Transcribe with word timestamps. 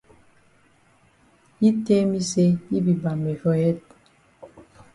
Yi 1.61 1.69
tell 1.85 2.05
me 2.11 2.19
say 2.31 2.49
yi 2.71 2.77
be 2.85 2.93
mbambe 2.97 3.31
for 3.41 3.53
head. 3.59 3.77